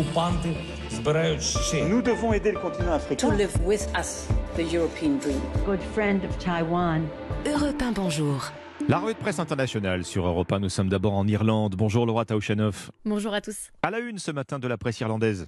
[0.00, 0.48] окупанти
[0.90, 1.84] збирають ще.
[1.84, 3.36] Nous devons aider le continent to africain.
[3.36, 4.10] live with us
[4.56, 5.40] the European dream.
[5.66, 7.00] good friend of Taiwan.
[7.46, 8.52] Europe 1, bonjour.
[8.88, 10.60] La revue de presse internationale sur Europe 1.
[10.60, 11.74] Nous sommes d'abord en Irlande.
[11.76, 12.90] Bonjour Laura Taouchanoff.
[13.04, 13.58] Bonjour à tous.
[13.82, 15.46] À la une ce matin de la presse irlandaise.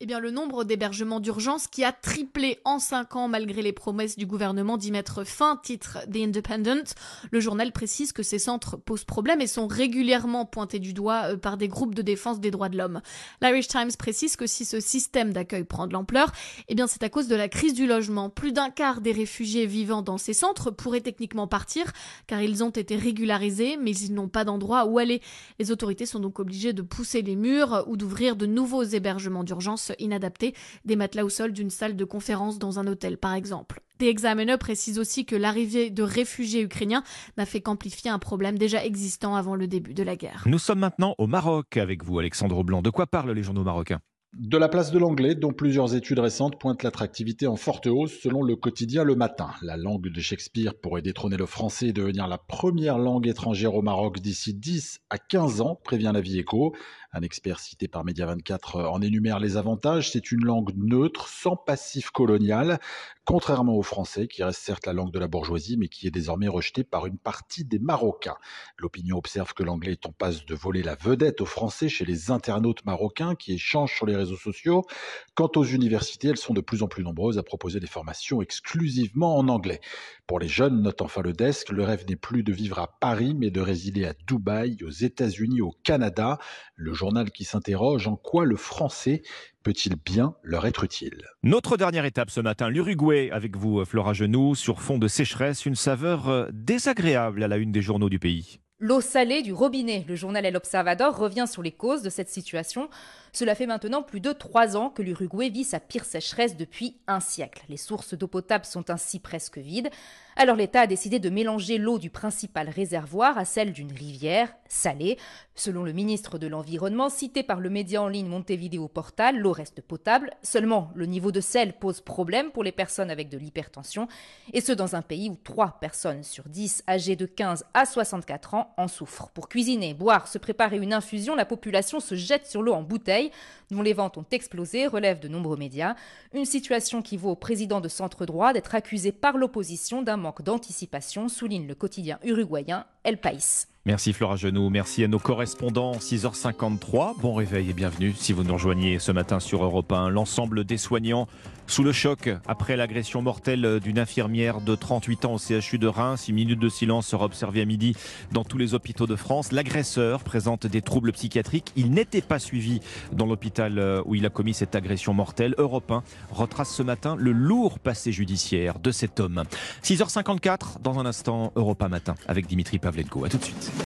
[0.00, 4.16] Eh bien, le nombre d'hébergements d'urgence qui a triplé en 5 ans malgré les promesses
[4.16, 6.94] du gouvernement d'y mettre fin, titre The Independent.
[7.32, 11.36] Le journal précise que ces centres posent problème et sont régulièrement pointés du doigt euh,
[11.36, 13.00] par des groupes de défense des droits de l'homme.
[13.42, 16.30] L'Irish Times précise que si ce système d'accueil prend de l'ampleur,
[16.68, 18.30] eh bien, c'est à cause de la crise du logement.
[18.30, 21.92] Plus d'un quart des réfugiés vivant dans ces centres pourraient techniquement partir
[22.28, 25.20] car ils ont été régularisés, mais ils n'ont pas d'endroit où aller.
[25.58, 29.87] Les autorités sont donc obligées de pousser les murs ou d'ouvrir de nouveaux hébergements d'urgence
[29.98, 33.80] inadaptés, des matelas au sol d'une salle de conférence dans un hôtel par exemple.
[33.98, 37.02] The Examiner précise aussi que l'arrivée de réfugiés ukrainiens
[37.36, 40.44] n'a fait qu'amplifier un problème déjà existant avant le début de la guerre.
[40.46, 42.80] Nous sommes maintenant au Maroc avec vous, Alexandre Blanc.
[42.80, 44.00] De quoi parlent les journaux marocains?
[44.34, 48.42] De la place de l'anglais, dont plusieurs études récentes pointent l'attractivité en forte hausse selon
[48.42, 49.50] le quotidien Le Matin.
[49.62, 53.80] La langue de Shakespeare pourrait détrôner le français et devenir la première langue étrangère au
[53.80, 56.74] Maroc d'ici 10 à 15 ans, prévient la vie écho.
[57.14, 60.10] Un expert cité par Média 24 en énumère les avantages.
[60.10, 62.80] C'est une langue neutre, sans passif colonial,
[63.28, 66.48] contrairement au français, qui reste certes la langue de la bourgeoisie, mais qui est désormais
[66.48, 68.38] rejetée par une partie des Marocains.
[68.78, 72.30] L'opinion observe que l'anglais est en passe de voler la vedette aux Français chez les
[72.30, 74.86] internautes marocains qui échangent sur les réseaux sociaux.
[75.34, 79.36] Quant aux universités, elles sont de plus en plus nombreuses à proposer des formations exclusivement
[79.36, 79.82] en anglais.
[80.26, 83.34] Pour les jeunes, note enfin le desk, le rêve n'est plus de vivre à Paris,
[83.34, 86.38] mais de résider à Dubaï, aux États-Unis, au Canada.
[86.76, 89.20] Le journal qui s'interroge en quoi le français
[89.68, 91.26] peut-il bien leur être utile?
[91.42, 95.74] Notre dernière étape ce matin, l'Uruguay, avec vous, Flora Genoux, sur fond de sécheresse, une
[95.74, 98.60] saveur euh, désagréable à la une des journaux du pays.
[98.80, 100.04] L'eau salée du robinet.
[100.06, 102.88] Le journal El Observador revient sur les causes de cette situation.
[103.32, 107.18] Cela fait maintenant plus de trois ans que l'Uruguay vit sa pire sécheresse depuis un
[107.18, 107.64] siècle.
[107.68, 109.90] Les sources d'eau potable sont ainsi presque vides.
[110.36, 115.18] Alors l'État a décidé de mélanger l'eau du principal réservoir à celle d'une rivière salée.
[115.56, 119.80] Selon le ministre de l'Environnement, cité par le média en ligne Montevideo Portal, l'eau reste
[119.80, 120.30] potable.
[120.42, 124.06] Seulement, le niveau de sel pose problème pour les personnes avec de l'hypertension,
[124.52, 128.54] et ce dans un pays où 3 personnes sur 10 âgées de 15 à 64
[128.54, 129.30] ans en souffrent.
[129.30, 133.30] Pour cuisiner, boire, se préparer une infusion, la population se jette sur l'eau en bouteille,
[133.70, 135.94] dont les ventes ont explosé, relèvent de nombreux médias.
[136.34, 140.42] Une situation qui vaut au président de Centre Droit d'être accusé par l'opposition d'un manque
[140.42, 143.66] d'anticipation, souligne le quotidien uruguayen El País.
[143.88, 145.92] Merci Flora Genoux, merci à nos correspondants.
[145.92, 150.10] 6h53, bon réveil et bienvenue si vous nous rejoignez ce matin sur Europe 1.
[150.10, 151.26] L'ensemble des soignants
[151.66, 156.28] sous le choc après l'agression mortelle d'une infirmière de 38 ans au CHU de Reims.
[156.28, 157.94] Une minute de silence sera observée à midi
[158.30, 159.52] dans tous les hôpitaux de France.
[159.52, 161.72] L'agresseur présente des troubles psychiatriques.
[161.76, 162.80] Il n'était pas suivi
[163.12, 165.54] dans l'hôpital où il a commis cette agression mortelle.
[165.56, 169.44] Europe 1 retrace ce matin le lourd passé judiciaire de cet homme.
[169.82, 173.24] 6h54, dans un instant, Europe 1 matin avec Dimitri Pavlenko.
[173.24, 173.72] A tout de suite.